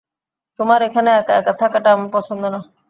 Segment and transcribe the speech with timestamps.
[0.59, 2.59] তোমার এখানে একা একা থাকাটা আমার পছন্দ না।